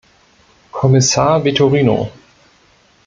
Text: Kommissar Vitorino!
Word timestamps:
Kommissar 0.77 1.43
Vitorino! 1.43 1.99